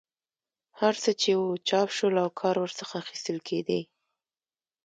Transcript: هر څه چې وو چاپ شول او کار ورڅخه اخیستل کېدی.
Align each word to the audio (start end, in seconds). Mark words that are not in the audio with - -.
هر 0.79 0.93
څه 1.03 1.11
چې 1.21 1.31
وو 1.39 1.49
چاپ 1.67 1.87
شول 1.97 2.15
او 2.23 2.29
کار 2.41 2.55
ورڅخه 2.59 2.95
اخیستل 3.03 3.37
کېدی. 3.47 3.81